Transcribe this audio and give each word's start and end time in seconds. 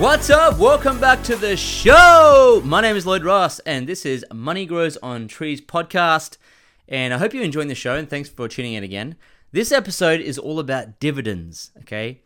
What's 0.00 0.30
up? 0.30 0.58
Welcome 0.58 0.98
back 0.98 1.22
to 1.24 1.36
the 1.36 1.58
show. 1.58 2.62
My 2.64 2.80
name 2.80 2.96
is 2.96 3.04
Lloyd 3.04 3.22
Ross, 3.22 3.58
and 3.60 3.86
this 3.86 4.06
is 4.06 4.24
Money 4.32 4.64
Grows 4.64 4.96
on 5.02 5.28
Trees 5.28 5.60
podcast. 5.60 6.38
And 6.88 7.12
I 7.12 7.18
hope 7.18 7.34
you're 7.34 7.44
enjoying 7.44 7.68
the 7.68 7.74
show, 7.74 7.96
and 7.96 8.08
thanks 8.08 8.30
for 8.30 8.48
tuning 8.48 8.72
in 8.72 8.82
again. 8.82 9.16
This 9.52 9.70
episode 9.70 10.22
is 10.22 10.38
all 10.38 10.58
about 10.58 11.00
dividends, 11.00 11.72
okay? 11.80 12.22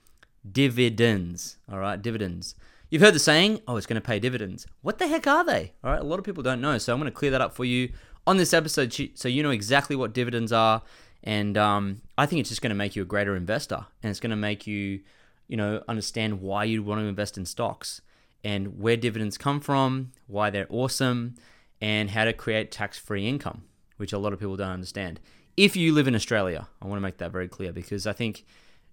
Dividends, 0.48 1.56
all 1.68 1.80
right? 1.80 2.00
Dividends. 2.00 2.54
You've 2.90 3.02
heard 3.02 3.16
the 3.16 3.18
saying, 3.18 3.60
oh, 3.66 3.76
it's 3.76 3.86
going 3.86 4.00
to 4.00 4.06
pay 4.06 4.20
dividends. 4.20 4.68
What 4.82 4.98
the 4.98 5.08
heck 5.08 5.26
are 5.26 5.44
they? 5.44 5.72
All 5.82 5.90
right, 5.90 6.00
a 6.00 6.04
lot 6.04 6.20
of 6.20 6.24
people 6.24 6.44
don't 6.44 6.60
know, 6.60 6.78
so 6.78 6.92
I'm 6.92 7.00
going 7.00 7.10
to 7.10 7.18
clear 7.18 7.32
that 7.32 7.40
up 7.40 7.56
for 7.56 7.64
you 7.64 7.90
on 8.24 8.36
this 8.36 8.54
episode 8.54 8.96
so 9.16 9.26
you 9.26 9.42
know 9.42 9.50
exactly 9.50 9.96
what 9.96 10.14
dividends 10.14 10.52
are. 10.52 10.82
And 11.24 11.58
um, 11.58 12.02
I 12.16 12.26
think 12.26 12.38
it's 12.38 12.50
just 12.50 12.62
going 12.62 12.70
to 12.70 12.76
make 12.76 12.94
you 12.94 13.02
a 13.02 13.04
greater 13.04 13.34
investor, 13.34 13.84
and 14.00 14.10
it's 14.10 14.20
going 14.20 14.30
to 14.30 14.36
make 14.36 14.64
you 14.64 15.00
you 15.48 15.56
know, 15.56 15.82
understand 15.88 16.40
why 16.40 16.64
you'd 16.64 16.84
want 16.84 17.00
to 17.00 17.06
invest 17.06 17.36
in 17.36 17.44
stocks 17.44 18.00
and 18.42 18.78
where 18.78 18.96
dividends 18.96 19.38
come 19.38 19.60
from, 19.60 20.12
why 20.26 20.50
they're 20.50 20.66
awesome, 20.68 21.34
and 21.80 22.10
how 22.10 22.24
to 22.24 22.32
create 22.32 22.70
tax 22.70 22.98
free 22.98 23.26
income, 23.26 23.64
which 23.96 24.12
a 24.12 24.18
lot 24.18 24.32
of 24.32 24.38
people 24.38 24.56
don't 24.56 24.70
understand. 24.70 25.20
If 25.56 25.76
you 25.76 25.92
live 25.92 26.08
in 26.08 26.14
Australia, 26.14 26.68
I 26.82 26.86
want 26.86 26.98
to 26.98 27.02
make 27.02 27.18
that 27.18 27.32
very 27.32 27.48
clear 27.48 27.72
because 27.72 28.06
I 28.06 28.12
think 28.12 28.44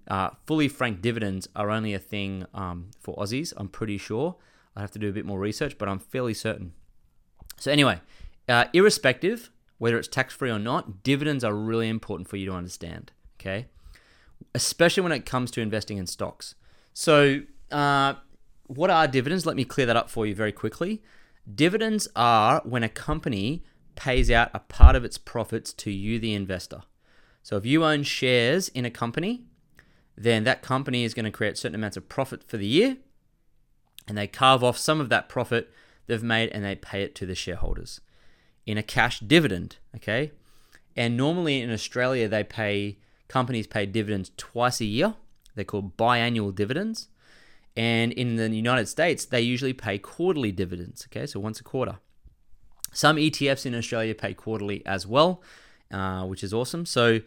uh, 0.08 0.30
fully 0.46 0.68
franked 0.68 1.02
dividends 1.02 1.48
are 1.56 1.70
only 1.70 1.94
a 1.94 2.00
thing 2.00 2.46
um, 2.54 2.92
for 3.00 3.16
Aussies, 3.16 3.54
I'm 3.58 3.68
pretty 3.68 3.98
sure. 3.98 4.36
I 4.76 4.82
have 4.82 4.92
to 4.92 5.00
do 5.00 5.10
a 5.10 5.14
bit 5.14 5.26
more 5.26 5.40
research, 5.40 5.78
but 5.78 5.90
I'm 5.90 6.00
fairly 6.00 6.34
certain. 6.34 6.74
So, 7.58 7.72
anyway, 7.72 8.00
uh, 8.48 8.66
irrespective 8.74 9.52
whether 9.78 9.98
it's 9.98 10.08
tax 10.08 10.34
free 10.34 10.52
or 10.52 10.60
not, 10.60 11.02
dividends 11.02 11.44
are 11.44 11.56
really 11.56 11.90
important 11.90 12.30
for 12.30 12.38
you 12.38 12.46
to 12.46 12.54
understand. 12.54 13.12
Okay 13.40 13.66
especially 14.54 15.04
when 15.04 15.12
it 15.12 15.26
comes 15.26 15.52
to 15.52 15.62
investing 15.62 15.98
in 15.98 16.08
stocks. 16.08 16.56
So, 16.94 17.42
uh, 17.72 18.16
what 18.68 18.90
are 18.90 19.08
dividends? 19.08 19.46
Let 19.46 19.56
me 19.56 19.66
clear 19.66 19.86
that 19.86 19.96
up 19.96 20.10
for 20.10 20.26
you 20.26 20.36
very 20.36 20.52
quickly. 20.52 21.02
Dividends 21.54 22.08
are 22.16 22.62
when 22.64 22.84
a 22.84 22.90
company 22.90 23.64
pays 23.96 24.32
out 24.32 24.52
a 24.54 24.60
part 24.60 24.96
of 24.96 25.04
its 25.04 25.18
profits 25.18 25.74
to 25.74 25.92
you, 25.92 26.20
the 26.20 26.34
investor. 26.34 26.84
So, 27.44 27.58
if 27.58 27.66
you 27.66 27.84
own 27.84 28.04
shares 28.04 28.70
in 28.70 28.86
a 28.86 28.92
company, 28.92 29.46
then 30.18 30.44
that 30.44 30.62
company 30.62 31.04
is 31.04 31.14
going 31.14 31.26
to 31.26 31.32
create 31.32 31.58
certain 31.58 31.76
amounts 31.76 31.98
of 31.98 32.10
profit 32.10 32.44
for 32.44 32.58
the 32.58 32.68
year, 32.68 32.98
and 34.08 34.18
they 34.18 34.28
carve 34.28 34.64
off 34.64 34.78
some 34.78 35.00
of 35.00 35.10
that 35.10 35.30
profit 35.30 35.72
they've 36.08 36.24
made 36.24 36.50
and 36.50 36.64
they 36.64 36.76
pay 36.76 37.04
it 37.04 37.16
to 37.16 37.26
the 37.26 37.36
shareholders 37.36 38.02
in 38.66 38.78
a 38.78 38.84
cash 38.84 39.20
dividend. 39.20 39.78
Okay, 39.96 40.32
and 40.96 41.18
normally 41.18 41.62
in 41.62 41.72
Australia 41.72 42.28
they 42.28 42.44
pay 42.44 42.98
companies 43.32 43.66
pay 43.66 43.86
dividends 43.86 44.32
twice 44.36 44.82
a 44.82 44.86
year. 44.86 45.16
They're 45.56 45.66
called 45.66 45.96
biannual 45.96 46.54
dividends. 46.54 47.08
And 47.78 48.12
in 48.12 48.36
the 48.36 48.50
United 48.50 48.88
States, 48.88 49.24
they 49.24 49.40
usually 49.40 49.72
pay 49.72 49.98
quarterly 49.98 50.52
dividends, 50.52 51.08
okay, 51.08 51.26
so 51.26 51.40
once 51.40 51.62
a 51.62 51.64
quarter. 51.64 52.00
Some 52.92 53.16
ETFs 53.16 53.66
in 53.66 53.74
Australia 53.74 54.14
pay 54.14 54.34
quarterly 54.34 54.86
as 54.86 55.08
well, 55.08 55.42
uh, 55.90 56.26
which 56.26 56.44
is 56.44 56.54
awesome. 56.54 56.86
So 56.86 57.22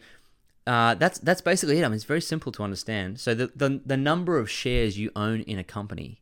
uh, 0.67 0.93
that's 0.93 1.17
that's 1.17 1.41
basically 1.41 1.79
it. 1.79 1.83
I 1.83 1.87
mean, 1.87 1.95
it's 1.95 2.03
very 2.03 2.21
simple 2.21 2.51
to 2.51 2.61
understand. 2.63 3.19
So 3.19 3.33
the, 3.33 3.47
the 3.55 3.81
the 3.83 3.97
number 3.97 4.37
of 4.37 4.47
shares 4.47 4.99
you 4.99 5.09
own 5.15 5.41
in 5.41 5.57
a 5.57 5.63
company 5.63 6.21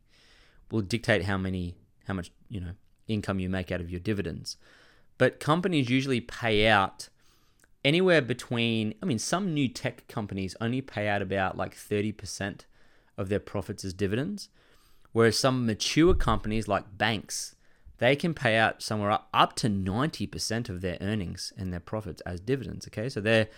will 0.70 0.80
dictate 0.80 1.24
how 1.24 1.36
many 1.36 1.74
how 2.06 2.14
much 2.14 2.32
you 2.48 2.60
know 2.60 2.72
income 3.06 3.38
you 3.38 3.50
make 3.50 3.70
out 3.70 3.82
of 3.82 3.90
your 3.90 4.00
dividends. 4.00 4.56
But 5.18 5.40
companies 5.40 5.90
usually 5.90 6.22
pay 6.22 6.66
out 6.66 7.10
anywhere 7.84 8.22
between, 8.22 8.94
I 9.02 9.06
mean, 9.06 9.18
some 9.18 9.52
new 9.52 9.68
tech 9.68 10.06
companies 10.08 10.56
only 10.60 10.80
pay 10.80 11.08
out 11.08 11.22
about 11.22 11.56
like 11.56 11.76
30% 11.76 12.60
of 13.18 13.28
their 13.28 13.40
profits 13.40 13.84
as 13.84 13.92
dividends, 13.92 14.48
whereas 15.12 15.38
some 15.38 15.66
mature 15.66 16.14
companies 16.14 16.66
like 16.66 16.96
banks, 16.96 17.54
they 17.98 18.16
can 18.16 18.34
pay 18.34 18.56
out 18.56 18.82
somewhere 18.82 19.10
up, 19.10 19.28
up 19.32 19.54
to 19.56 19.68
90% 19.68 20.68
of 20.68 20.80
their 20.80 20.98
earnings 21.00 21.52
and 21.56 21.72
their 21.72 21.80
profits 21.80 22.20
as 22.22 22.40
dividends. 22.40 22.86
Okay, 22.88 23.08
so 23.08 23.20
they're 23.20 23.48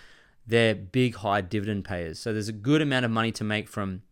they're 0.49 0.77
big 0.77 1.17
high 1.17 1.41
dividend 1.41 1.85
payers. 1.85 2.21
So 2.21 2.33
there's 2.33 2.49
a 2.49 2.53
good 2.53 2.81
amount 2.81 3.05
of 3.05 3.11
money 3.11 3.33
to 3.33 3.43
make 3.43 3.69
from 3.69 4.03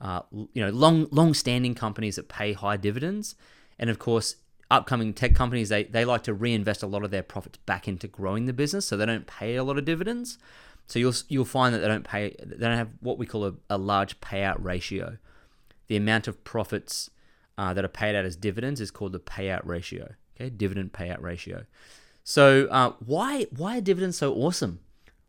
uh, 0.00 0.22
you 0.30 0.62
know 0.62 0.70
long 0.70 1.06
long 1.10 1.34
standing 1.34 1.74
companies 1.74 2.16
that 2.16 2.28
pay 2.28 2.52
high 2.52 2.76
dividends, 2.76 3.34
and 3.78 3.90
of 3.90 3.98
course 3.98 4.36
upcoming 4.70 5.12
tech 5.12 5.34
companies 5.34 5.68
they, 5.68 5.84
they 5.84 6.04
like 6.04 6.22
to 6.22 6.34
reinvest 6.34 6.82
a 6.82 6.86
lot 6.86 7.04
of 7.04 7.10
their 7.10 7.22
profits 7.22 7.58
back 7.66 7.88
into 7.88 8.06
growing 8.06 8.46
the 8.46 8.52
business 8.52 8.86
so 8.86 8.96
they 8.96 9.06
don't 9.06 9.26
pay 9.26 9.56
a 9.56 9.64
lot 9.64 9.78
of 9.78 9.84
dividends. 9.84 10.38
So 10.86 10.98
you'll 10.98 11.14
you'll 11.28 11.44
find 11.44 11.74
that 11.74 11.78
they 11.78 11.88
don't 11.88 12.04
pay 12.04 12.34
they 12.42 12.56
don't 12.56 12.76
have 12.76 12.90
what 13.00 13.18
we 13.18 13.26
call 13.26 13.46
a, 13.46 13.54
a 13.68 13.78
large 13.78 14.20
payout 14.20 14.56
ratio. 14.58 15.18
The 15.86 15.96
amount 15.96 16.28
of 16.28 16.44
profits 16.44 17.10
uh, 17.58 17.74
that 17.74 17.84
are 17.84 17.88
paid 17.88 18.14
out 18.14 18.24
as 18.24 18.36
dividends 18.36 18.80
is 18.80 18.90
called 18.90 19.12
the 19.12 19.20
payout 19.20 19.64
ratio 19.64 20.14
okay? 20.40 20.50
Dividend 20.50 20.92
payout 20.92 21.22
ratio. 21.22 21.64
So 22.24 22.66
uh, 22.70 22.92
why 23.04 23.46
why 23.56 23.78
are 23.78 23.82
dividends 23.82 24.18
so 24.18 24.34
awesome? 24.34 24.80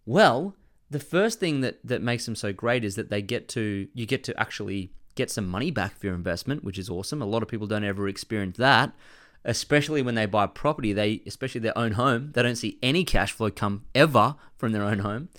Well 0.06 0.56
the 0.90 1.00
first 1.00 1.40
thing 1.40 1.62
that 1.62 1.80
that 1.84 2.02
makes 2.02 2.26
them 2.26 2.36
so 2.36 2.52
great 2.54 2.84
is 2.84 2.96
that 2.96 3.10
they 3.10 3.22
get 3.22 3.48
to 3.50 3.88
you 3.94 4.06
get 4.06 4.24
to 4.26 4.40
actually 4.40 4.92
get 5.16 5.30
some 5.30 5.48
money 5.48 5.72
back 5.72 5.98
for 5.98 6.08
your 6.08 6.16
investment 6.16 6.64
which 6.64 6.78
is 6.78 6.90
awesome. 6.90 7.22
A 7.22 7.26
lot 7.26 7.44
of 7.44 7.50
people 7.50 7.68
don't 7.68 7.84
ever 7.84 8.08
experience 8.08 8.58
that 8.58 8.94
especially 9.44 10.02
when 10.02 10.16
they 10.16 10.26
buy 10.26 10.48
property, 10.48 10.94
they 10.94 11.22
especially 11.26 11.62
their 11.62 11.78
own 11.78 11.94
home, 11.94 12.32
they 12.34 12.44
don't 12.44 12.56
see 12.56 12.78
any 12.82 13.04
cash 13.04 13.32
flow 13.32 13.50
come 13.50 13.86
ever 13.96 14.36
from 14.58 14.72
their 14.72 14.84
own 14.84 15.00
home. 15.00 15.30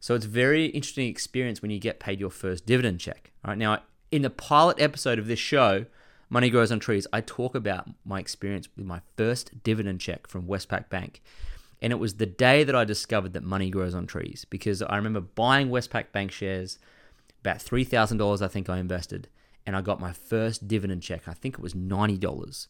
So 0.00 0.14
it's 0.14 0.26
very 0.26 0.66
interesting 0.66 1.08
experience 1.08 1.60
when 1.60 1.70
you 1.70 1.80
get 1.80 1.98
paid 1.98 2.20
your 2.20 2.30
first 2.30 2.66
dividend 2.66 3.00
check. 3.00 3.32
All 3.44 3.50
right, 3.50 3.58
now 3.58 3.82
in 4.12 4.22
the 4.22 4.30
pilot 4.30 4.80
episode 4.80 5.18
of 5.18 5.26
this 5.26 5.40
show, 5.40 5.86
Money 6.30 6.50
Grows 6.50 6.70
on 6.70 6.78
Trees, 6.78 7.06
I 7.12 7.20
talk 7.20 7.54
about 7.54 7.88
my 8.04 8.20
experience 8.20 8.68
with 8.76 8.86
my 8.86 9.00
first 9.16 9.62
dividend 9.62 10.00
check 10.00 10.26
from 10.26 10.46
Westpac 10.46 10.88
Bank. 10.88 11.22
And 11.80 11.92
it 11.92 11.96
was 11.96 12.14
the 12.14 12.26
day 12.26 12.64
that 12.64 12.74
I 12.74 12.84
discovered 12.84 13.32
that 13.34 13.44
money 13.44 13.70
grows 13.70 13.94
on 13.94 14.06
trees 14.06 14.44
because 14.50 14.82
I 14.82 14.96
remember 14.96 15.20
buying 15.20 15.68
Westpac 15.68 16.10
Bank 16.12 16.32
shares, 16.32 16.78
about 17.40 17.58
$3,000 17.58 18.42
I 18.42 18.48
think 18.48 18.68
I 18.68 18.78
invested, 18.78 19.28
and 19.64 19.76
I 19.76 19.80
got 19.80 20.00
my 20.00 20.12
first 20.12 20.66
dividend 20.66 21.02
check. 21.02 21.28
I 21.28 21.34
think 21.34 21.54
it 21.54 21.60
was 21.60 21.74
$90. 21.74 22.66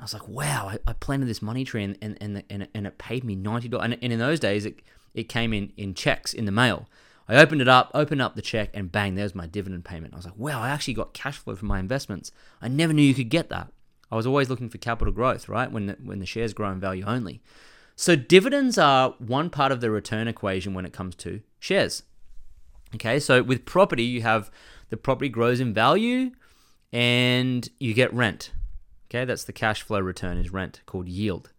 I 0.00 0.04
was 0.04 0.14
like, 0.14 0.26
wow, 0.26 0.68
I, 0.68 0.78
I 0.86 0.94
planted 0.94 1.26
this 1.26 1.42
money 1.42 1.62
tree 1.62 1.84
and, 1.84 1.98
and, 2.00 2.16
and, 2.20 2.42
and, 2.48 2.68
and 2.74 2.86
it 2.86 2.98
paid 2.98 3.22
me 3.22 3.36
$90. 3.36 3.84
And, 3.84 3.98
and 4.00 4.12
in 4.12 4.18
those 4.18 4.40
days, 4.40 4.64
it, 4.64 4.80
it 5.14 5.24
came 5.24 5.52
in, 5.52 5.72
in 5.76 5.94
checks 5.94 6.32
in 6.32 6.46
the 6.46 6.52
mail. 6.52 6.88
I 7.28 7.36
opened 7.36 7.60
it 7.60 7.68
up, 7.68 7.90
opened 7.94 8.22
up 8.22 8.34
the 8.34 8.42
check, 8.42 8.70
and 8.74 8.90
bang, 8.90 9.14
there's 9.14 9.34
my 9.34 9.46
dividend 9.46 9.84
payment. 9.84 10.14
I 10.14 10.16
was 10.16 10.24
like, 10.24 10.36
wow, 10.36 10.60
I 10.62 10.70
actually 10.70 10.94
got 10.94 11.12
cash 11.12 11.36
flow 11.38 11.54
from 11.54 11.68
my 11.68 11.78
investments. 11.78 12.32
I 12.60 12.68
never 12.68 12.92
knew 12.92 13.02
you 13.02 13.14
could 13.14 13.28
get 13.28 13.50
that. 13.50 13.70
I 14.10 14.16
was 14.16 14.26
always 14.26 14.48
looking 14.48 14.68
for 14.68 14.78
capital 14.78 15.12
growth, 15.12 15.48
right? 15.48 15.70
When 15.70 15.86
the, 15.86 15.96
when 16.02 16.18
the 16.18 16.26
shares 16.26 16.52
grow 16.54 16.70
in 16.72 16.80
value 16.80 17.04
only. 17.06 17.40
So 17.94 18.16
dividends 18.16 18.78
are 18.78 19.10
one 19.18 19.50
part 19.50 19.70
of 19.70 19.80
the 19.80 19.90
return 19.90 20.26
equation 20.26 20.74
when 20.74 20.86
it 20.86 20.92
comes 20.92 21.14
to 21.16 21.42
shares. 21.58 22.02
Okay, 22.94 23.20
so 23.20 23.42
with 23.42 23.66
property, 23.66 24.02
you 24.02 24.22
have 24.22 24.50
the 24.88 24.96
property 24.96 25.28
grows 25.28 25.60
in 25.60 25.72
value 25.72 26.32
and 26.92 27.68
you 27.78 27.94
get 27.94 28.12
rent. 28.12 28.50
Okay, 29.10 29.24
that's 29.24 29.44
the 29.44 29.52
cash 29.52 29.82
flow 29.82 29.98
return 29.98 30.38
is 30.38 30.52
rent 30.52 30.82
called 30.86 31.08
yield. 31.08 31.50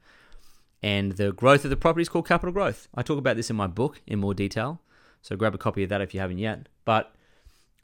And 0.82 1.14
the 1.14 1.34
growth 1.34 1.64
of 1.64 1.70
the 1.70 1.76
property 1.76 2.02
is 2.02 2.10
called 2.10 2.28
capital 2.28 2.54
growth. 2.54 2.88
I 2.96 3.04
talk 3.04 3.18
about 3.18 3.36
this 3.36 3.50
in 3.50 3.56
my 3.56 3.68
book 3.68 4.02
in 4.08 4.20
more 4.20 4.34
detail. 4.34 4.82
So 5.22 5.36
grab 5.36 5.54
a 5.54 5.58
copy 5.58 5.84
of 5.84 5.90
that 5.90 6.02
if 6.02 6.14
you 6.14 6.20
haven't 6.20 6.40
yet. 6.40 6.70
But 6.86 7.14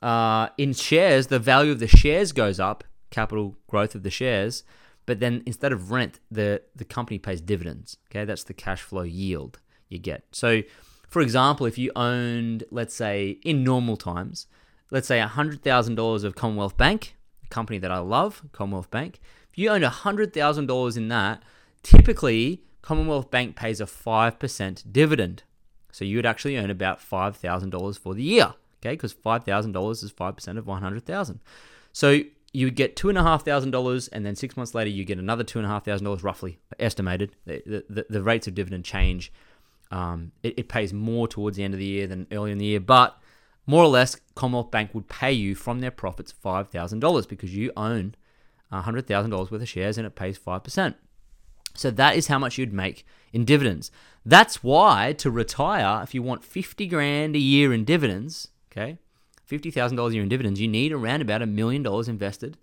uh, 0.01 0.49
in 0.57 0.73
shares, 0.73 1.27
the 1.27 1.37
value 1.37 1.71
of 1.71 1.79
the 1.79 1.87
shares 1.87 2.31
goes 2.31 2.59
up, 2.59 2.83
capital 3.11 3.57
growth 3.67 3.93
of 3.93 4.03
the 4.03 4.09
shares. 4.09 4.63
But 5.05 5.19
then 5.19 5.43
instead 5.45 5.71
of 5.71 5.91
rent, 5.91 6.19
the, 6.31 6.61
the 6.75 6.85
company 6.85 7.19
pays 7.19 7.41
dividends. 7.41 7.97
Okay, 8.09 8.25
that's 8.25 8.43
the 8.43 8.53
cash 8.53 8.81
flow 8.81 9.03
yield 9.03 9.59
you 9.89 9.99
get. 9.99 10.23
So, 10.31 10.63
for 11.07 11.21
example, 11.21 11.65
if 11.65 11.77
you 11.77 11.91
owned, 11.95 12.63
let's 12.71 12.95
say, 12.95 13.39
in 13.43 13.63
normal 13.63 13.97
times, 13.97 14.47
let's 14.91 15.07
say 15.07 15.19
$100,000 15.19 16.23
of 16.23 16.35
Commonwealth 16.35 16.77
Bank, 16.77 17.15
a 17.43 17.47
company 17.47 17.79
that 17.79 17.91
I 17.91 17.99
love, 17.99 18.43
Commonwealth 18.51 18.89
Bank, 18.89 19.19
you 19.57 19.69
own 19.69 19.81
$100,000 19.81 20.97
in 20.97 21.07
that, 21.07 21.43
typically 21.83 22.63
Commonwealth 22.81 23.31
Bank 23.31 23.55
pays 23.55 23.81
a 23.81 23.85
5% 23.85 24.83
dividend. 24.91 25.43
So 25.91 26.05
you 26.05 26.17
would 26.17 26.25
actually 26.25 26.57
earn 26.57 26.69
about 26.69 26.99
$5,000 26.99 27.99
for 27.99 28.13
the 28.13 28.23
year, 28.23 28.53
okay? 28.79 28.93
Because 28.93 29.13
$5,000 29.13 30.03
is 30.03 30.11
5% 30.11 30.57
of 30.57 30.67
100,000. 30.67 31.39
So 31.91 32.21
you 32.53 32.65
would 32.65 32.75
get 32.75 32.95
two 32.95 33.09
and 33.09 33.17
then 34.25 34.35
six 34.35 34.55
months 34.55 34.73
later 34.73 34.89
you 34.89 35.05
get 35.05 35.17
another 35.19 35.43
two 35.43 35.59
and 35.59 35.65
a 35.65 35.69
half 35.69 35.85
thousand 35.85 36.05
dollars, 36.05 36.23
roughly 36.23 36.59
estimated. 36.79 37.35
The, 37.45 37.83
the, 37.89 38.05
the 38.09 38.23
rates 38.23 38.47
of 38.47 38.55
dividend 38.55 38.85
change. 38.85 39.31
Um, 39.91 40.31
it, 40.43 40.57
it 40.57 40.69
pays 40.69 40.93
more 40.93 41.27
towards 41.27 41.57
the 41.57 41.63
end 41.63 41.73
of 41.73 41.79
the 41.79 41.85
year 41.85 42.07
than 42.07 42.27
early 42.31 42.51
in 42.51 42.57
the 42.57 42.65
year, 42.65 42.79
but 42.79 43.17
more 43.65 43.83
or 43.83 43.87
less, 43.87 44.17
Commonwealth 44.35 44.71
Bank 44.71 44.93
would 44.93 45.07
pay 45.07 45.31
you 45.31 45.55
from 45.55 45.81
their 45.81 45.91
profits 45.91 46.31
five 46.31 46.69
thousand 46.69 46.99
dollars 46.99 47.25
because 47.25 47.55
you 47.55 47.71
own 47.77 48.15
hundred 48.71 49.07
thousand 49.07 49.31
dollars 49.31 49.51
worth 49.51 49.61
of 49.61 49.69
shares, 49.69 49.97
and 49.97 50.07
it 50.07 50.15
pays 50.15 50.37
five 50.37 50.63
percent. 50.63 50.95
So 51.73 51.91
that 51.91 52.15
is 52.15 52.27
how 52.27 52.39
much 52.39 52.57
you'd 52.57 52.73
make 52.73 53.05
in 53.31 53.45
dividends. 53.45 53.91
That's 54.25 54.63
why 54.63 55.13
to 55.19 55.29
retire, 55.29 56.01
if 56.03 56.13
you 56.13 56.23
want 56.23 56.43
50 56.43 56.87
grand 56.87 57.35
a 57.35 57.39
year 57.39 57.71
in 57.71 57.85
dividends, 57.85 58.49
okay, 58.71 58.97
$50,000 59.49 60.09
a 60.09 60.13
year 60.13 60.23
in 60.23 60.29
dividends, 60.29 60.59
you 60.59 60.67
need 60.67 60.91
around 60.91 61.21
about 61.21 61.41
a 61.41 61.45
million 61.45 61.83
dollars 61.83 62.07
invested 62.07 62.57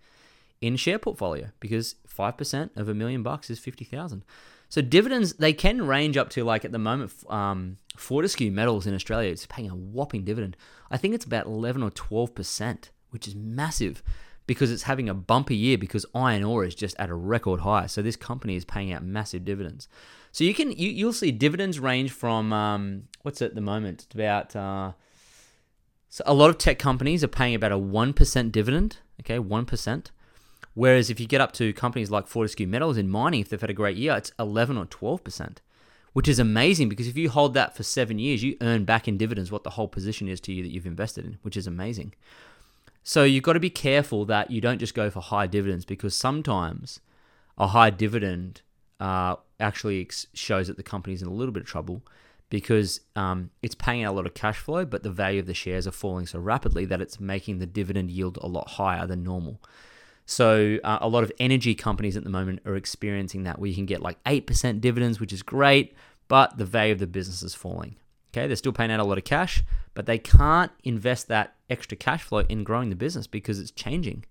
in 0.60 0.76
share 0.76 0.98
portfolio 0.98 1.50
because 1.60 1.94
5% 2.08 2.76
of 2.76 2.88
a 2.88 2.94
million 2.94 3.22
bucks 3.22 3.50
is 3.50 3.58
50,000. 3.58 4.24
So 4.68 4.82
dividends, 4.82 5.34
they 5.34 5.52
can 5.52 5.86
range 5.86 6.16
up 6.16 6.30
to 6.30 6.44
like 6.44 6.64
at 6.64 6.72
the 6.72 6.78
moment, 6.78 7.12
um, 7.30 7.78
Fortescue 7.96 8.50
Metals 8.50 8.86
in 8.86 8.94
Australia, 8.94 9.30
is 9.30 9.46
paying 9.46 9.70
a 9.70 9.76
whopping 9.76 10.24
dividend. 10.24 10.56
I 10.90 10.96
think 10.96 11.14
it's 11.14 11.24
about 11.24 11.46
11 11.46 11.82
or 11.82 11.90
12%, 11.90 12.90
which 13.10 13.28
is 13.28 13.36
massive 13.36 14.02
because 14.46 14.70
it's 14.70 14.82
having 14.84 15.08
a 15.08 15.14
bumpy 15.14 15.56
year 15.56 15.78
because 15.78 16.04
iron 16.14 16.44
ore 16.44 16.64
is 16.64 16.74
just 16.74 16.94
at 16.98 17.10
a 17.10 17.14
record 17.14 17.60
high. 17.60 17.86
So 17.86 18.02
this 18.02 18.16
company 18.16 18.56
is 18.56 18.64
paying 18.64 18.92
out 18.92 19.02
massive 19.02 19.44
dividends. 19.44 19.88
So 20.32 20.44
you 20.44 20.54
can 20.54 20.72
you, 20.72 20.90
you'll 20.90 21.12
see 21.12 21.30
dividends 21.30 21.78
range 21.78 22.10
from 22.10 22.52
um, 22.52 23.04
what's 23.22 23.40
it 23.40 23.46
at 23.46 23.54
the 23.54 23.60
moment? 23.60 24.04
It's 24.04 24.14
about 24.14 24.56
uh, 24.56 24.92
so 26.08 26.24
a 26.26 26.34
lot 26.34 26.50
of 26.50 26.58
tech 26.58 26.78
companies 26.78 27.24
are 27.24 27.28
paying 27.28 27.54
about 27.54 27.72
a 27.72 27.78
one 27.78 28.12
percent 28.12 28.52
dividend. 28.52 28.98
Okay, 29.20 29.38
one 29.38 29.64
percent. 29.64 30.10
Whereas 30.74 31.08
if 31.08 31.20
you 31.20 31.26
get 31.26 31.40
up 31.40 31.52
to 31.52 31.72
companies 31.72 32.10
like 32.10 32.26
Fortescue 32.26 32.66
Metals 32.66 32.96
in 32.96 33.08
mining, 33.08 33.40
if 33.40 33.48
they've 33.48 33.60
had 33.60 33.70
a 33.70 33.74
great 33.74 33.96
year, 33.96 34.16
it's 34.16 34.32
eleven 34.38 34.76
or 34.76 34.86
twelve 34.86 35.22
percent, 35.22 35.60
which 36.12 36.26
is 36.26 36.40
amazing 36.40 36.88
because 36.88 37.06
if 37.06 37.16
you 37.16 37.30
hold 37.30 37.54
that 37.54 37.76
for 37.76 37.84
seven 37.84 38.18
years, 38.18 38.42
you 38.42 38.56
earn 38.60 38.84
back 38.84 39.06
in 39.06 39.16
dividends 39.16 39.52
what 39.52 39.62
the 39.62 39.70
whole 39.70 39.88
position 39.88 40.28
is 40.28 40.40
to 40.40 40.52
you 40.52 40.64
that 40.64 40.72
you've 40.72 40.86
invested 40.86 41.24
in, 41.24 41.38
which 41.42 41.56
is 41.56 41.68
amazing. 41.68 42.12
So 43.04 43.22
you've 43.22 43.44
got 43.44 43.52
to 43.52 43.60
be 43.60 43.70
careful 43.70 44.24
that 44.24 44.50
you 44.50 44.62
don't 44.62 44.78
just 44.78 44.94
go 44.94 45.10
for 45.10 45.20
high 45.20 45.46
dividends 45.46 45.84
because 45.84 46.16
sometimes 46.16 47.00
a 47.58 47.68
high 47.68 47.90
dividend 47.90 48.62
uh, 48.98 49.36
actually 49.60 50.08
shows 50.32 50.68
that 50.68 50.78
the 50.78 50.82
company's 50.82 51.20
in 51.20 51.28
a 51.28 51.32
little 51.32 51.52
bit 51.52 51.62
of 51.62 51.68
trouble 51.68 52.02
because 52.48 53.00
um, 53.14 53.50
it's 53.62 53.74
paying 53.74 54.04
out 54.04 54.14
a 54.14 54.16
lot 54.16 54.26
of 54.26 54.32
cash 54.32 54.58
flow, 54.58 54.86
but 54.86 55.02
the 55.02 55.10
value 55.10 55.40
of 55.40 55.46
the 55.46 55.54
shares 55.54 55.86
are 55.86 55.92
falling 55.92 56.26
so 56.26 56.38
rapidly 56.38 56.86
that 56.86 57.02
it's 57.02 57.20
making 57.20 57.58
the 57.58 57.66
dividend 57.66 58.10
yield 58.10 58.38
a 58.40 58.46
lot 58.46 58.70
higher 58.70 59.06
than 59.06 59.22
normal. 59.22 59.60
So 60.24 60.78
uh, 60.82 60.98
a 61.02 61.08
lot 61.08 61.24
of 61.24 61.32
energy 61.38 61.74
companies 61.74 62.16
at 62.16 62.24
the 62.24 62.30
moment 62.30 62.60
are 62.64 62.76
experiencing 62.76 63.42
that 63.42 63.58
where 63.58 63.68
you 63.68 63.74
can 63.74 63.86
get 63.86 64.00
like 64.00 64.22
8% 64.24 64.80
dividends, 64.80 65.20
which 65.20 65.32
is 65.32 65.42
great, 65.42 65.94
but 66.26 66.56
the 66.56 66.64
value 66.64 66.92
of 66.92 67.00
the 67.00 67.06
business 67.06 67.42
is 67.42 67.54
falling. 67.54 67.96
Okay, 68.32 68.46
they're 68.46 68.56
still 68.56 68.72
paying 68.72 68.90
out 68.90 69.00
a 69.00 69.04
lot 69.04 69.18
of 69.18 69.24
cash, 69.24 69.62
but 69.94 70.06
they 70.06 70.18
can't 70.18 70.72
invest 70.82 71.28
that 71.28 71.54
extra 71.70 71.96
cash 71.96 72.22
flow 72.22 72.40
in 72.40 72.64
growing 72.64 72.90
the 72.90 72.96
business 72.96 73.26
because 73.26 73.58
it's 73.58 73.70
changing. 73.70 74.24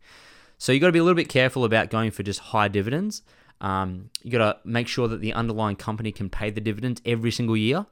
So 0.58 0.72
you 0.72 0.80
got 0.80 0.88
to 0.88 0.94
be 0.94 1.00
a 1.00 1.04
little 1.04 1.16
bit 1.16 1.30
careful 1.30 1.66
about 1.66 1.90
going 1.90 2.12
for 2.12 2.24
just 2.24 2.40
high 2.40 2.68
dividends. 2.68 3.24
Um, 3.62 4.10
you 4.22 4.32
got 4.32 4.38
to 4.38 4.68
make 4.68 4.88
sure 4.88 5.08
that 5.08 5.22
the 5.22 5.34
underlying 5.34 5.78
company 5.78 6.12
can 6.12 6.30
pay 6.30 6.50
the 6.50 6.62
dividends 6.62 7.02
every 7.06 7.32
single 7.32 7.58
year. 7.58 7.86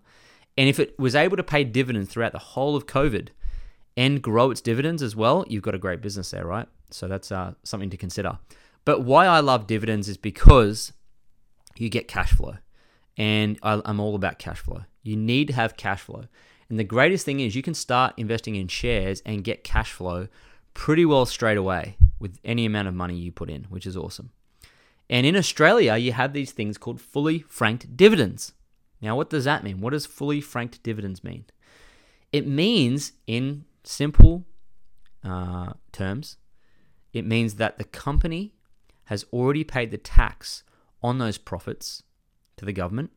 And 0.57 0.67
if 0.67 0.79
it 0.79 0.99
was 0.99 1.15
able 1.15 1.37
to 1.37 1.43
pay 1.43 1.63
dividends 1.63 2.09
throughout 2.09 2.33
the 2.33 2.39
whole 2.39 2.75
of 2.75 2.85
COVID 2.85 3.29
and 3.95 4.21
grow 4.21 4.51
its 4.51 4.61
dividends 4.61 5.01
as 5.01 5.15
well, 5.15 5.45
you've 5.47 5.63
got 5.63 5.75
a 5.75 5.79
great 5.79 6.01
business 6.01 6.31
there, 6.31 6.45
right? 6.45 6.67
So 6.89 7.07
that's 7.07 7.31
uh, 7.31 7.53
something 7.63 7.89
to 7.89 7.97
consider. 7.97 8.37
But 8.83 9.03
why 9.03 9.27
I 9.27 9.39
love 9.39 9.67
dividends 9.67 10.09
is 10.09 10.17
because 10.17 10.93
you 11.77 11.89
get 11.89 12.07
cash 12.07 12.31
flow. 12.31 12.57
And 13.17 13.59
I, 13.63 13.81
I'm 13.85 13.99
all 13.99 14.15
about 14.15 14.39
cash 14.39 14.59
flow. 14.59 14.83
You 15.03 15.15
need 15.15 15.47
to 15.47 15.53
have 15.53 15.77
cash 15.77 16.01
flow. 16.01 16.25
And 16.71 16.79
the 16.79 16.85
greatest 16.85 17.25
thing 17.25 17.41
is 17.41 17.53
you 17.53 17.61
can 17.61 17.73
start 17.73 18.13
investing 18.15 18.55
in 18.55 18.69
shares 18.69 19.21
and 19.25 19.43
get 19.43 19.65
cash 19.65 19.91
flow 19.91 20.29
pretty 20.73 21.03
well 21.03 21.25
straight 21.25 21.57
away 21.57 21.97
with 22.17 22.39
any 22.45 22.65
amount 22.65 22.87
of 22.87 22.93
money 22.93 23.17
you 23.17 23.29
put 23.29 23.49
in, 23.49 23.65
which 23.65 23.85
is 23.85 23.97
awesome. 23.97 24.31
And 25.09 25.25
in 25.25 25.35
Australia, 25.35 25.97
you 25.97 26.13
have 26.13 26.31
these 26.31 26.53
things 26.53 26.77
called 26.77 27.01
fully 27.01 27.39
franked 27.39 27.97
dividends. 27.97 28.53
Now, 29.01 29.17
what 29.17 29.29
does 29.29 29.43
that 29.43 29.65
mean? 29.65 29.81
What 29.81 29.89
does 29.89 30.05
fully 30.05 30.39
franked 30.39 30.81
dividends 30.81 31.25
mean? 31.25 31.43
It 32.31 32.47
means, 32.47 33.11
in 33.27 33.65
simple 33.83 34.45
uh, 35.25 35.73
terms, 35.91 36.37
it 37.11 37.25
means 37.25 37.55
that 37.55 37.79
the 37.79 37.83
company 37.83 38.53
has 39.07 39.25
already 39.33 39.65
paid 39.65 39.91
the 39.91 39.97
tax 39.97 40.63
on 41.03 41.17
those 41.17 41.37
profits 41.37 42.03
to 42.55 42.63
the 42.63 42.71
government, 42.71 43.11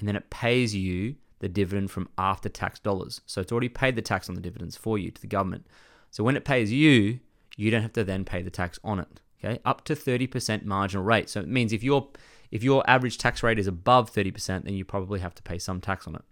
and 0.00 0.08
then 0.08 0.16
it 0.16 0.30
pays 0.30 0.74
you 0.74 1.14
the 1.40 1.48
dividend 1.48 1.90
from 1.90 2.08
after 2.18 2.48
tax 2.48 2.80
dollars. 2.80 3.20
So 3.26 3.40
it's 3.40 3.52
already 3.52 3.68
paid 3.68 3.96
the 3.96 4.02
tax 4.02 4.28
on 4.28 4.34
the 4.34 4.40
dividends 4.40 4.76
for 4.76 4.98
you 4.98 5.10
to 5.10 5.20
the 5.20 5.26
government. 5.26 5.66
So 6.10 6.24
when 6.24 6.36
it 6.36 6.44
pays 6.44 6.72
you, 6.72 7.20
you 7.56 7.70
don't 7.70 7.82
have 7.82 7.92
to 7.94 8.04
then 8.04 8.24
pay 8.24 8.42
the 8.42 8.50
tax 8.50 8.78
on 8.82 9.00
it. 9.00 9.20
Okay, 9.44 9.60
up 9.64 9.84
to 9.84 9.94
30% 9.94 10.64
marginal 10.64 11.04
rate. 11.04 11.30
So 11.30 11.40
it 11.40 11.48
means 11.48 11.72
if 11.72 11.84
your 11.84 12.08
if 12.50 12.62
your 12.62 12.82
average 12.88 13.18
tax 13.18 13.42
rate 13.42 13.58
is 13.58 13.66
above 13.66 14.12
30%, 14.12 14.64
then 14.64 14.74
you 14.74 14.84
probably 14.84 15.20
have 15.20 15.34
to 15.34 15.42
pay 15.42 15.58
some 15.58 15.80
tax 15.80 16.06
on 16.06 16.14
it. 16.14 16.22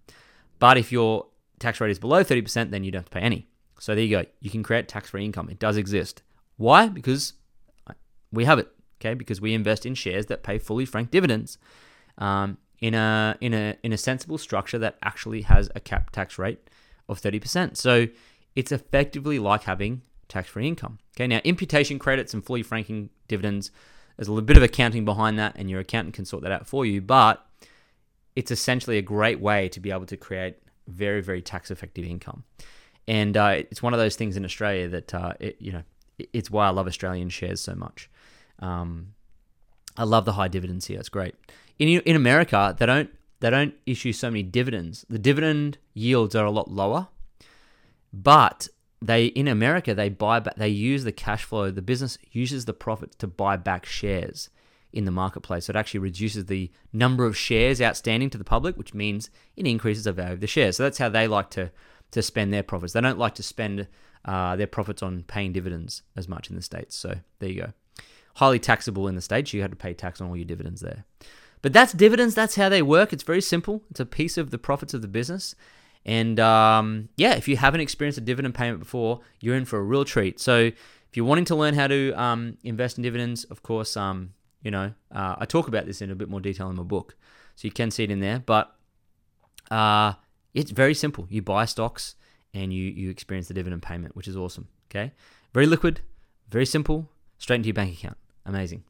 But 0.58 0.79
if 0.79 0.91
your 0.91 1.26
tax 1.59 1.81
rate 1.81 1.91
is 1.91 1.99
below 1.99 2.25
30%, 2.25 2.70
then 2.70 2.85
you 2.85 2.91
don't 2.91 3.00
have 3.00 3.11
to 3.11 3.11
pay 3.11 3.20
any. 3.20 3.49
So 3.79 3.94
there 3.94 4.05
you 4.05 4.17
go. 4.17 4.25
You 4.41 4.50
can 4.50 4.62
create 4.62 4.88
tax-free 4.88 5.25
income. 5.25 5.50
It 5.50 5.59
does 5.59 5.76
exist. 5.76 6.23
Why? 6.56 6.88
Because 6.88 7.35
we 8.32 8.47
have 8.47 8.59
it. 8.59 8.69
Okay, 8.99 9.12
because 9.12 9.43
we 9.43 9.52
invest 9.52 9.85
in 9.85 9.94
shares 9.94 10.26
that 10.26 10.43
pay 10.43 10.59
fully 10.59 10.87
franked 10.87 11.12
dividends. 11.12 11.59
Um, 12.17 12.56
in 12.81 12.94
a 12.94 13.37
in 13.40 13.55
a 13.55 13.76
in 13.82 13.93
a 13.93 13.99
sensible 13.99 14.38
structure 14.38 14.78
that 14.78 14.96
actually 15.02 15.43
has 15.43 15.70
a 15.75 15.81
cap 15.81 16.11
tax 16.11 16.38
rate 16.38 16.58
of 17.08 17.20
30%. 17.20 17.76
So 17.76 18.08
it's 18.55 18.73
effectively 18.73 19.38
like 19.38 19.64
having 19.64 20.02
tax-free 20.28 20.67
income. 20.67 20.99
Okay, 21.17 21.26
now 21.26 21.40
imputation 21.44 21.99
credits 21.99 22.34
and 22.34 22.44
fully 22.44 22.62
franking 22.62 23.11
dividends, 23.28 23.70
there's 24.17 24.28
a 24.28 24.32
little 24.32 24.46
bit 24.46 24.56
of 24.56 24.62
accounting 24.62 25.05
behind 25.05 25.38
that, 25.38 25.55
and 25.56 25.70
your 25.70 25.81
accountant 25.81 26.14
can 26.14 26.25
sort 26.25 26.43
that 26.43 26.52
out 26.52 26.67
for 26.67 26.84
you. 26.84 27.00
But 27.00 27.44
it's 28.34 28.50
essentially 28.50 28.99
a 28.99 29.02
great 29.02 29.40
way 29.40 29.69
to 29.69 29.81
be 29.81 29.90
able 29.90 30.06
to 30.06 30.17
create 30.17 30.56
very 30.88 31.20
very 31.20 31.43
tax-effective 31.43 32.05
income, 32.05 32.44
and 33.06 33.37
uh, 33.37 33.55
it's 33.70 33.82
one 33.82 33.93
of 33.93 33.99
those 33.99 34.17
things 34.17 34.37
in 34.37 34.44
Australia 34.44 34.88
that 34.88 35.14
uh, 35.14 35.32
it, 35.40 35.56
you 35.61 35.73
know 35.73 35.82
it's 36.19 36.50
why 36.50 36.67
I 36.67 36.70
love 36.70 36.87
Australian 36.87 37.28
shares 37.28 37.61
so 37.61 37.75
much. 37.75 38.11
Um, 38.59 39.14
I 39.99 40.04
love 40.04 40.25
the 40.25 40.33
high 40.33 40.49
dividends 40.49 40.87
here; 40.87 40.99
it's 40.99 41.09
great 41.09 41.35
in 41.78 41.88
in 41.88 42.16
America, 42.16 42.75
they 42.78 42.87
don't 42.87 43.11
they 43.40 43.50
don't 43.50 43.75
issue 43.85 44.12
so 44.12 44.30
many 44.30 44.42
dividends. 44.42 45.04
The 45.09 45.18
dividend 45.18 45.78
yields 45.95 46.35
are 46.35 46.47
a 46.47 46.50
lot 46.50 46.71
lower, 46.71 47.09
but 48.12 48.68
they 49.02 49.26
in 49.26 49.47
America 49.47 49.95
they 49.95 50.09
buy 50.09 50.40
back 50.40 50.56
they 50.56 50.68
use 50.68 51.04
the 51.04 51.12
cash 51.12 51.45
flow. 51.45 51.71
The 51.71 51.83
business 51.83 52.18
uses 52.33 52.64
the 52.64 52.73
profits 52.73 53.16
to 53.16 53.26
buy 53.26 53.56
back 53.56 53.85
shares 53.85 54.50
in 54.92 55.04
the 55.04 55.11
marketplace. 55.11 55.66
So 55.66 55.73
it 55.73 55.76
actually 55.76 56.00
reduces 56.00 56.47
the 56.47 56.71
number 56.92 57.26
of 57.26 57.37
shares 57.37 57.83
outstanding 57.83 58.30
to 58.30 58.38
the 58.38 58.45
public, 58.45 58.78
which 58.78 58.95
means 58.95 59.30
it 59.54 59.66
increases 59.66 60.04
the 60.04 60.12
value 60.12 60.33
of 60.33 60.40
the 60.40 60.47
shares. 60.47 60.76
So 60.78 60.85
that's 60.85 60.99
how 60.99 61.11
they 61.11 61.28
like 61.28 61.50
to 61.50 61.71
to 62.12 62.23
spend 62.23 62.52
their 62.52 62.62
profits. 62.62 62.92
They 62.92 63.00
don't 63.00 63.18
like 63.18 63.35
to 63.35 63.42
spend 63.42 63.88
uh, 64.25 64.56
their 64.56 64.66
profits 64.66 65.02
on 65.02 65.25
paying 65.25 65.52
dividends 65.52 66.02
as 66.16 66.28
much 66.28 66.49
in 66.50 66.56
the 66.56 66.62
states. 66.62 66.97
So 66.97 67.16
there 67.38 67.49
you 67.49 67.61
go. 67.62 67.73
Highly 68.37 68.59
taxable 68.59 69.09
in 69.09 69.14
the 69.14 69.21
states. 69.21 69.52
You 69.52 69.62
had 69.62 69.71
to 69.71 69.76
pay 69.76 69.95
tax 69.95 70.21
on 70.21 70.28
all 70.28 70.37
your 70.37 70.45
dividends 70.45 70.80
there. 70.80 71.04
But 71.63 71.73
that's 71.73 71.93
dividends. 71.93 72.35
That's 72.35 72.57
how 72.57 72.69
they 72.69 72.83
work. 72.83 73.13
It's 73.13 73.23
very 73.23 73.41
simple. 73.41 73.83
It's 73.91 74.01
a 74.01 74.07
piece 74.07 74.37
of 74.37 74.51
the 74.51 74.59
profits 74.59 74.95
of 74.95 75.03
the 75.03 75.09
business. 75.09 75.55
And 76.05 76.39
um, 76.39 77.09
yeah, 77.17 77.35
if 77.35 77.49
you 77.49 77.57
haven't 77.57 77.81
experienced 77.81 78.19
a 78.19 78.23
dividend 78.23 78.55
payment 78.55 78.79
before, 78.79 79.21
you're 79.41 79.57
in 79.57 79.65
for 79.65 79.79
a 79.79 79.83
real 79.83 80.05
treat. 80.05 80.39
So 80.39 80.57
if 80.57 81.17
you're 81.17 81.27
wanting 81.27 81.47
to 81.47 81.57
learn 81.57 81.75
how 81.75 81.89
to 81.89 82.13
um, 82.13 82.59
invest 82.63 82.97
in 82.97 83.03
dividends, 83.03 83.45
of 83.45 83.63
course, 83.63 83.97
um, 83.97 84.33
you 84.63 84.71
know, 84.71 84.93
uh, 85.13 85.37
I 85.39 85.47
talk 85.47 85.67
about 85.67 85.87
this 85.87 86.01
in 86.01 86.11
a 86.11 86.15
bit 86.15 86.29
more 86.29 86.41
detail 86.41 86.71
in 86.71 86.77
my 86.77 86.85
book, 86.85 87.17
so 87.57 87.67
you 87.67 87.73
can 87.73 87.91
see 87.91 88.05
it 88.05 88.11
in 88.11 88.21
there. 88.21 88.39
But 88.39 88.75
uh, 89.71 90.15
it's 90.55 90.71
very 90.71 90.95
simple. 90.95 91.27
You 91.29 91.43
buy 91.43 91.65
stocks 91.65 92.15
and 92.55 92.73
you 92.73 92.85
you 92.85 93.11
experience 93.11 93.49
the 93.49 93.55
dividend 93.55 93.83
payment, 93.83 94.15
which 94.15 94.29
is 94.29 94.37
awesome. 94.37 94.69
Okay, 94.91 95.13
very 95.53 95.67
liquid, 95.67 96.01
very 96.51 96.67
simple, 96.67 97.11
straight 97.39 97.57
into 97.57 97.69
your 97.69 97.75
bank 97.75 97.99
account. 97.99 98.17
Amazing. 98.45 98.85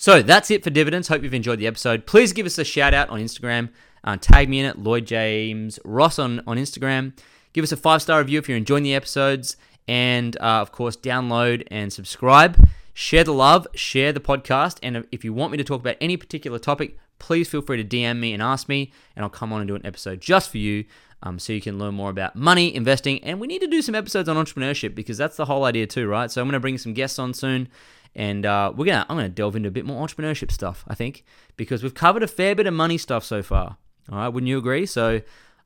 So 0.00 0.22
that's 0.22 0.50
it 0.52 0.62
for 0.62 0.70
dividends. 0.70 1.08
Hope 1.08 1.24
you've 1.24 1.34
enjoyed 1.34 1.58
the 1.58 1.66
episode. 1.66 2.06
Please 2.06 2.32
give 2.32 2.46
us 2.46 2.56
a 2.56 2.64
shout 2.64 2.94
out 2.94 3.10
on 3.10 3.18
Instagram. 3.18 3.70
Uh, 4.04 4.16
tag 4.16 4.48
me 4.48 4.60
in 4.60 4.66
it, 4.66 4.78
Lloyd 4.78 5.06
James 5.06 5.80
Ross 5.84 6.20
on, 6.20 6.40
on 6.46 6.56
Instagram. 6.56 7.18
Give 7.52 7.64
us 7.64 7.72
a 7.72 7.76
five 7.76 8.00
star 8.00 8.20
review 8.20 8.38
if 8.38 8.48
you're 8.48 8.56
enjoying 8.56 8.84
the 8.84 8.94
episodes. 8.94 9.56
And 9.88 10.36
uh, 10.40 10.60
of 10.60 10.70
course, 10.70 10.96
download 10.96 11.66
and 11.68 11.92
subscribe. 11.92 12.68
Share 12.94 13.24
the 13.24 13.32
love, 13.32 13.66
share 13.74 14.12
the 14.12 14.20
podcast. 14.20 14.78
And 14.84 15.04
if 15.10 15.24
you 15.24 15.32
want 15.32 15.50
me 15.50 15.58
to 15.58 15.64
talk 15.64 15.80
about 15.80 15.96
any 16.00 16.16
particular 16.16 16.60
topic, 16.60 16.96
please 17.18 17.48
feel 17.48 17.62
free 17.62 17.82
to 17.82 17.84
DM 17.84 18.20
me 18.20 18.32
and 18.32 18.40
ask 18.40 18.68
me, 18.68 18.92
and 19.16 19.24
I'll 19.24 19.30
come 19.30 19.52
on 19.52 19.60
and 19.60 19.66
do 19.66 19.74
an 19.74 19.84
episode 19.84 20.20
just 20.20 20.50
for 20.50 20.58
you 20.58 20.84
um, 21.24 21.40
so 21.40 21.52
you 21.52 21.60
can 21.60 21.78
learn 21.78 21.94
more 21.94 22.10
about 22.10 22.36
money, 22.36 22.72
investing, 22.72 23.22
and 23.24 23.40
we 23.40 23.48
need 23.48 23.60
to 23.60 23.66
do 23.66 23.82
some 23.82 23.96
episodes 23.96 24.28
on 24.28 24.36
entrepreneurship 24.36 24.94
because 24.94 25.18
that's 25.18 25.36
the 25.36 25.46
whole 25.46 25.64
idea 25.64 25.86
too, 25.86 26.06
right? 26.06 26.30
So 26.30 26.40
I'm 26.40 26.46
going 26.46 26.52
to 26.52 26.60
bring 26.60 26.78
some 26.78 26.94
guests 26.94 27.18
on 27.18 27.34
soon, 27.34 27.68
and 28.14 28.44
uh, 28.44 28.72
we're 28.74 28.86
gonna 28.86 29.06
I'm 29.08 29.16
gonna 29.16 29.28
delve 29.28 29.56
into 29.56 29.68
a 29.68 29.72
bit 29.72 29.84
more 29.84 30.06
entrepreneurship 30.06 30.50
stuff. 30.50 30.84
I 30.88 30.94
think 30.94 31.24
because 31.56 31.82
we've 31.82 31.94
covered 31.94 32.22
a 32.22 32.28
fair 32.28 32.54
bit 32.54 32.66
of 32.66 32.74
money 32.74 32.98
stuff 32.98 33.24
so 33.24 33.42
far. 33.42 33.76
All 34.10 34.18
right, 34.18 34.28
wouldn't 34.28 34.48
you 34.48 34.58
agree? 34.58 34.86
So 34.86 35.20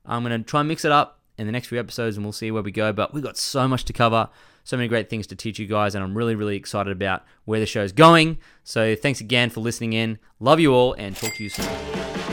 I'm 0.05 0.23
gonna 0.23 0.43
try 0.43 0.61
and 0.61 0.67
mix 0.67 0.85
it 0.85 0.91
up 0.91 1.19
in 1.37 1.45
the 1.45 1.51
next 1.51 1.67
few 1.67 1.79
episodes, 1.79 2.17
and 2.17 2.25
we'll 2.25 2.33
see 2.33 2.51
where 2.51 2.63
we 2.63 2.71
go. 2.71 2.93
But 2.93 3.13
we've 3.13 3.23
got 3.23 3.37
so 3.37 3.67
much 3.67 3.85
to 3.85 3.93
cover, 3.93 4.29
so 4.63 4.77
many 4.77 4.87
great 4.87 5.09
things 5.09 5.27
to 5.27 5.35
teach 5.35 5.59
you 5.59 5.67
guys, 5.67 5.95
and 5.95 6.03
I'm 6.03 6.15
really 6.17 6.35
really 6.35 6.55
excited 6.55 6.91
about 6.91 7.23
where 7.45 7.59
the 7.59 7.65
show's 7.65 7.91
going. 7.91 8.37
So 8.63 8.95
thanks 8.95 9.21
again 9.21 9.49
for 9.49 9.61
listening 9.61 9.93
in. 9.93 10.19
Love 10.39 10.59
you 10.59 10.73
all, 10.73 10.93
and 10.93 11.15
talk 11.15 11.33
to 11.35 11.43
you 11.43 11.49
soon. 11.49 12.32